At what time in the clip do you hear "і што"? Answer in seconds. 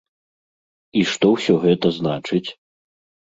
1.01-1.25